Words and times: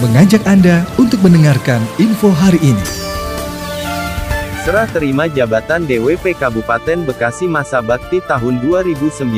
mengajak 0.00 0.40
Anda 0.48 0.88
untuk 0.96 1.20
mendengarkan 1.20 1.84
info 2.00 2.32
hari 2.32 2.56
ini. 2.64 2.86
Serah 4.64 4.88
terima 4.88 5.28
jabatan 5.28 5.84
DWP 5.84 6.40
Kabupaten 6.40 7.04
Bekasi 7.04 7.44
masa 7.44 7.84
bakti 7.84 8.24
tahun 8.24 8.64
2019 8.64 9.28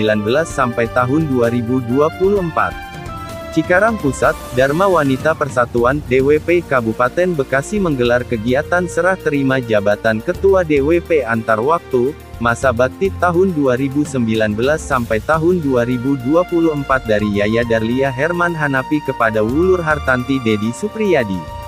sampai 0.46 0.86
tahun 0.94 1.26
2024. 1.34 2.91
Cikarang 3.52 4.00
Pusat, 4.00 4.32
Dharma 4.56 4.88
Wanita 4.88 5.36
Persatuan, 5.36 6.00
DWP 6.08 6.64
Kabupaten 6.64 7.36
Bekasi 7.36 7.76
menggelar 7.76 8.24
kegiatan 8.24 8.88
serah 8.88 9.12
terima 9.12 9.60
jabatan 9.60 10.24
Ketua 10.24 10.64
DWP 10.64 11.20
antar 11.20 11.60
waktu, 11.60 12.16
masa 12.40 12.72
bakti 12.72 13.12
tahun 13.20 13.52
2019 13.52 14.56
sampai 14.80 15.20
tahun 15.20 15.60
2024 15.68 17.04
dari 17.04 17.28
Yaya 17.28 17.60
Darlia 17.68 18.08
Herman 18.08 18.56
Hanapi 18.56 19.04
kepada 19.04 19.44
Wulur 19.44 19.84
Hartanti 19.84 20.40
Dedi 20.40 20.72
Supriyadi. 20.72 21.61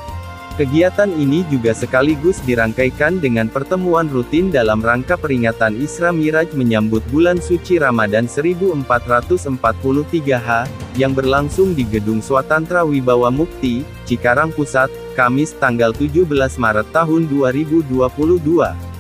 Kegiatan 0.55 1.11
ini 1.19 1.43
juga 1.51 1.75
sekaligus 1.75 2.39
dirangkaikan 2.47 3.19
dengan 3.19 3.51
pertemuan 3.51 4.07
rutin 4.07 4.55
dalam 4.55 4.79
rangka 4.79 5.19
peringatan 5.19 5.75
Isra 5.83 6.15
Miraj 6.15 6.55
menyambut 6.55 7.03
bulan 7.11 7.43
suci 7.43 7.83
Ramadan 7.83 8.31
1443H, 8.31 10.71
yang 10.95 11.11
berlangsung 11.11 11.75
di 11.75 11.83
Gedung 11.83 12.23
Swatantra 12.23 12.87
Wibawa 12.87 13.35
Mukti, 13.35 13.83
Cikarang 14.07 14.55
Pusat, 14.55 14.95
Kamis 15.19 15.59
tanggal 15.59 15.91
17 15.91 16.23
Maret 16.55 16.87
tahun 16.95 17.27
2022. 17.27 18.94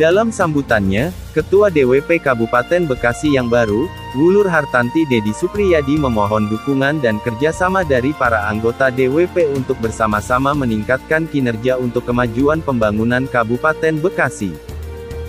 Dalam 0.00 0.32
sambutannya, 0.32 1.12
Ketua 1.36 1.68
DWP 1.68 2.24
Kabupaten 2.24 2.88
Bekasi 2.88 3.36
yang 3.36 3.52
baru, 3.52 3.84
Wulur 4.16 4.48
Hartanti 4.48 5.04
Dedi 5.04 5.28
Supriyadi 5.36 6.00
memohon 6.00 6.48
dukungan 6.48 7.04
dan 7.04 7.20
kerjasama 7.20 7.84
dari 7.84 8.16
para 8.16 8.48
anggota 8.48 8.88
DWP 8.88 9.52
untuk 9.52 9.76
bersama-sama 9.76 10.56
meningkatkan 10.56 11.28
kinerja 11.28 11.76
untuk 11.76 12.08
kemajuan 12.08 12.64
pembangunan 12.64 13.28
Kabupaten 13.28 14.00
Bekasi. 14.00 14.56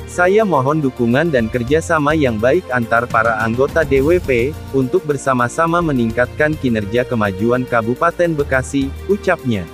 Saya 0.08 0.48
mohon 0.48 0.80
dukungan 0.80 1.36
dan 1.36 1.52
kerjasama 1.52 2.16
yang 2.16 2.40
baik 2.40 2.64
antar 2.72 3.12
para 3.12 3.44
anggota 3.44 3.84
DWP, 3.84 4.56
untuk 4.72 5.03
bersama-sama 5.03 5.84
meningkatkan 5.84 6.56
kinerja 6.56 7.03
kemajuan 7.03 7.68
Kabupaten 7.68 8.40
Bekasi, 8.40 8.88
ucapnya. 9.12 9.68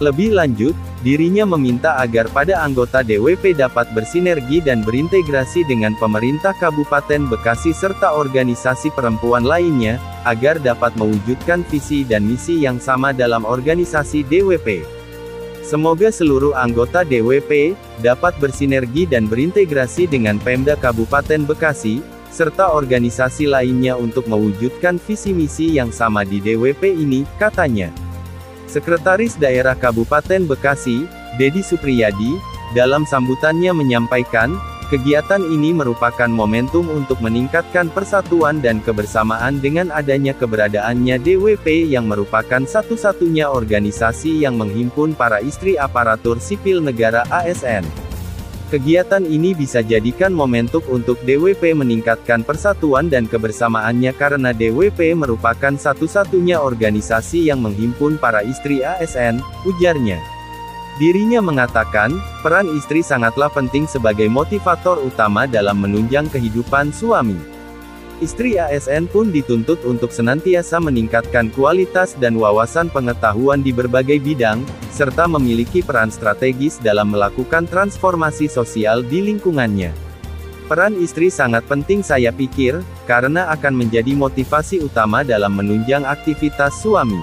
Lebih 0.00 0.32
lanjut, 0.32 0.72
dirinya 1.04 1.44
meminta 1.44 2.00
agar 2.00 2.24
pada 2.32 2.64
anggota 2.64 3.04
DWP 3.04 3.52
dapat 3.52 3.92
bersinergi 3.92 4.64
dan 4.64 4.80
berintegrasi 4.80 5.60
dengan 5.68 5.92
pemerintah 6.00 6.56
Kabupaten 6.56 7.28
Bekasi 7.28 7.76
serta 7.76 8.16
organisasi 8.16 8.96
perempuan 8.96 9.44
lainnya, 9.44 10.00
agar 10.24 10.56
dapat 10.56 10.96
mewujudkan 10.96 11.68
visi 11.68 12.00
dan 12.08 12.24
misi 12.24 12.64
yang 12.64 12.80
sama 12.80 13.12
dalam 13.12 13.44
organisasi 13.44 14.24
DWP. 14.24 14.88
Semoga 15.60 16.08
seluruh 16.08 16.56
anggota 16.56 17.04
DWP 17.04 17.76
dapat 18.00 18.32
bersinergi 18.40 19.04
dan 19.04 19.28
berintegrasi 19.28 20.08
dengan 20.08 20.40
Pemda 20.40 20.80
Kabupaten 20.80 21.44
Bekasi, 21.44 22.00
serta 22.32 22.72
organisasi 22.72 23.52
lainnya 23.52 24.00
untuk 24.00 24.24
mewujudkan 24.32 24.96
visi 24.96 25.36
misi 25.36 25.76
yang 25.76 25.92
sama 25.92 26.24
di 26.24 26.40
DWP 26.40 26.88
ini, 26.88 27.28
katanya. 27.36 28.09
Sekretaris 28.70 29.34
Daerah 29.34 29.74
Kabupaten 29.74 30.46
Bekasi, 30.46 31.10
Dedi 31.34 31.58
Supriyadi, 31.58 32.38
dalam 32.70 33.02
sambutannya 33.02 33.74
menyampaikan, 33.74 34.54
kegiatan 34.94 35.42
ini 35.42 35.74
merupakan 35.74 36.30
momentum 36.30 36.86
untuk 36.86 37.18
meningkatkan 37.18 37.90
persatuan 37.90 38.62
dan 38.62 38.78
kebersamaan 38.78 39.58
dengan 39.58 39.90
adanya 39.90 40.30
keberadaannya 40.38 41.18
DWP 41.18 41.90
yang 41.90 42.06
merupakan 42.06 42.62
satu-satunya 42.62 43.50
organisasi 43.50 44.46
yang 44.46 44.54
menghimpun 44.54 45.18
para 45.18 45.42
istri 45.42 45.74
aparatur 45.74 46.38
sipil 46.38 46.78
negara 46.78 47.26
ASN. 47.26 48.09
Kegiatan 48.70 49.26
ini 49.26 49.50
bisa 49.50 49.82
jadikan 49.82 50.30
momentum 50.30 50.78
untuk 50.86 51.18
DWP 51.26 51.74
meningkatkan 51.74 52.46
persatuan 52.46 53.10
dan 53.10 53.26
kebersamaannya 53.26 54.14
karena 54.14 54.54
DWP 54.54 55.18
merupakan 55.18 55.74
satu-satunya 55.74 56.62
organisasi 56.62 57.50
yang 57.50 57.66
menghimpun 57.66 58.14
para 58.22 58.46
istri 58.46 58.86
ASN, 58.86 59.42
ujarnya. 59.66 60.22
Dirinya 61.02 61.42
mengatakan, 61.42 62.14
peran 62.46 62.70
istri 62.78 63.02
sangatlah 63.02 63.50
penting 63.50 63.90
sebagai 63.90 64.30
motivator 64.30 65.02
utama 65.02 65.50
dalam 65.50 65.82
menunjang 65.82 66.30
kehidupan 66.30 66.94
suami. 66.94 67.59
Istri 68.20 68.60
ASN 68.60 69.08
pun 69.08 69.32
dituntut 69.32 69.80
untuk 69.88 70.12
senantiasa 70.12 70.76
meningkatkan 70.76 71.48
kualitas 71.56 72.12
dan 72.20 72.36
wawasan 72.36 72.92
pengetahuan 72.92 73.64
di 73.64 73.72
berbagai 73.72 74.20
bidang, 74.20 74.60
serta 74.92 75.24
memiliki 75.24 75.80
peran 75.80 76.12
strategis 76.12 76.76
dalam 76.84 77.16
melakukan 77.16 77.64
transformasi 77.64 78.44
sosial 78.44 79.00
di 79.00 79.24
lingkungannya. 79.24 79.96
Peran 80.68 81.00
istri 81.00 81.32
sangat 81.32 81.64
penting 81.64 82.04
saya 82.04 82.28
pikir, 82.28 82.84
karena 83.08 83.48
akan 83.56 83.72
menjadi 83.72 84.12
motivasi 84.12 84.84
utama 84.84 85.24
dalam 85.24 85.56
menunjang 85.56 86.04
aktivitas 86.04 86.76
suami. 86.76 87.18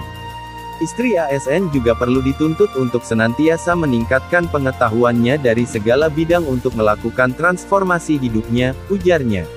Istri 0.81 1.13
ASN 1.13 1.69
juga 1.73 1.93
perlu 1.93 2.25
dituntut 2.25 2.73
untuk 2.73 3.05
senantiasa 3.05 3.77
meningkatkan 3.77 4.49
pengetahuannya 4.49 5.37
dari 5.37 5.69
segala 5.69 6.09
bidang 6.09 6.45
untuk 6.49 6.73
melakukan 6.73 7.37
transformasi 7.37 8.17
hidupnya, 8.17 8.73
ujarnya. 8.89 9.56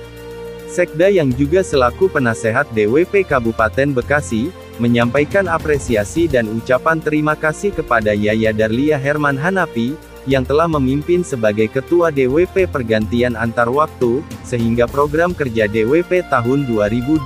Sekda 0.71 1.11
yang 1.11 1.35
juga 1.35 1.67
selaku 1.67 2.07
penasehat 2.07 2.63
DWP 2.71 3.27
Kabupaten 3.27 3.91
Bekasi, 3.91 4.55
menyampaikan 4.79 5.51
apresiasi 5.51 6.31
dan 6.31 6.47
ucapan 6.47 7.03
terima 7.03 7.35
kasih 7.35 7.75
kepada 7.75 8.15
Yaya 8.15 8.55
Darlia 8.55 8.95
Herman 8.95 9.35
Hanapi, 9.35 9.99
yang 10.23 10.47
telah 10.47 10.71
memimpin 10.71 11.27
sebagai 11.27 11.67
Ketua 11.67 12.07
DWP 12.07 12.71
pergantian 12.71 13.35
antar 13.35 13.67
waktu, 13.67 14.23
sehingga 14.47 14.87
program 14.87 15.35
kerja 15.35 15.67
DWP 15.67 16.31
tahun 16.31 16.63
2021 16.71 17.19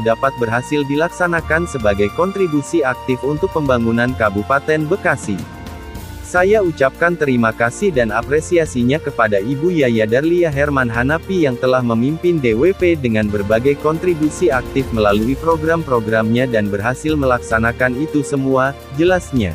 dapat 0.00 0.32
berhasil 0.40 0.80
dilaksanakan 0.88 1.68
sebagai 1.68 2.08
kontribusi 2.16 2.80
aktif 2.80 3.20
untuk 3.28 3.52
pembangunan 3.52 4.16
Kabupaten 4.16 4.88
Bekasi. 4.88 5.36
Saya 6.24 6.64
ucapkan 6.64 7.12
terima 7.12 7.52
kasih 7.52 7.92
dan 7.92 8.08
apresiasinya 8.08 8.96
kepada 8.96 9.44
Ibu 9.44 9.68
Yaya 9.68 10.08
Darlia 10.08 10.48
Herman 10.48 10.88
Hanapi 10.88 11.44
yang 11.44 11.52
telah 11.60 11.84
memimpin 11.84 12.40
DWP 12.40 12.96
dengan 12.96 13.28
berbagai 13.28 13.76
kontribusi 13.84 14.48
aktif 14.48 14.88
melalui 14.96 15.36
program-programnya 15.36 16.48
dan 16.48 16.72
berhasil 16.72 17.12
melaksanakan 17.12 18.00
itu 18.00 18.24
semua, 18.24 18.72
jelasnya. 18.96 19.52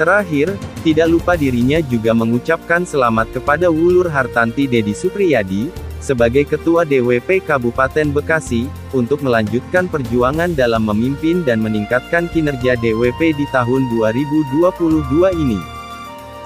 Terakhir, 0.00 0.56
tidak 0.80 1.12
lupa 1.12 1.36
dirinya 1.36 1.84
juga 1.84 2.16
mengucapkan 2.16 2.88
selamat 2.88 3.28
kepada 3.36 3.68
Wulur 3.68 4.08
Hartanti 4.08 4.64
Dedi 4.64 4.96
Supriyadi, 4.96 5.68
sebagai 6.00 6.48
Ketua 6.48 6.88
DWP 6.88 7.44
Kabupaten 7.44 8.16
Bekasi, 8.16 8.64
untuk 8.96 9.20
melanjutkan 9.20 9.92
perjuangan 9.92 10.56
dalam 10.56 10.88
memimpin 10.88 11.44
dan 11.44 11.60
meningkatkan 11.60 12.32
kinerja 12.32 12.80
DWP 12.80 13.36
di 13.36 13.44
tahun 13.52 13.92
2022 13.92 15.36
ini. 15.36 15.81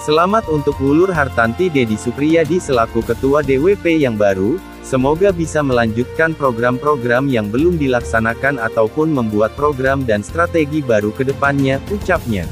Selamat 0.06 0.46
untuk 0.46 0.78
Wulur 0.78 1.10
Hartanti 1.10 1.66
Dedi 1.66 1.98
Supriyadi 1.98 2.62
selaku 2.62 3.02
Ketua 3.02 3.42
DWP 3.42 4.06
yang 4.06 4.14
baru, 4.14 4.54
semoga 4.86 5.34
bisa 5.34 5.66
melanjutkan 5.66 6.30
program-program 6.30 7.26
yang 7.26 7.50
belum 7.50 7.74
dilaksanakan 7.74 8.62
ataupun 8.62 9.10
membuat 9.10 9.58
program 9.58 10.06
dan 10.06 10.22
strategi 10.22 10.78
baru 10.78 11.10
ke 11.10 11.26
depannya, 11.26 11.82
ucapnya. 11.90 12.46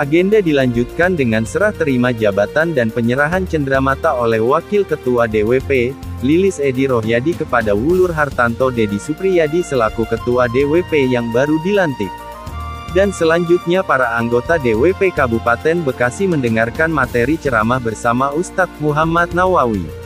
Agenda 0.00 0.40
dilanjutkan 0.40 1.20
dengan 1.20 1.44
serah 1.44 1.76
terima 1.76 2.16
jabatan 2.16 2.72
dan 2.72 2.88
penyerahan 2.88 3.44
cenderamata 3.44 4.16
oleh 4.16 4.40
Wakil 4.40 4.88
Ketua 4.88 5.28
DWP, 5.28 5.92
Lilis 6.24 6.64
Edi 6.64 6.88
Rohyadi 6.88 7.36
kepada 7.36 7.76
Wulur 7.76 8.08
Hartanto 8.08 8.72
Dedi 8.72 8.96
Supriyadi 8.96 9.60
selaku 9.60 10.08
Ketua 10.08 10.48
DWP 10.48 11.12
yang 11.12 11.28
baru 11.28 11.60
dilantik. 11.60 12.29
Dan 12.90 13.14
selanjutnya 13.14 13.86
para 13.86 14.18
anggota 14.18 14.58
DWP 14.58 15.14
Kabupaten 15.14 15.86
Bekasi 15.86 16.26
mendengarkan 16.26 16.90
materi 16.90 17.38
ceramah 17.38 17.78
bersama 17.78 18.34
Ustadz 18.34 18.74
Muhammad 18.82 19.30
Nawawi. 19.30 19.99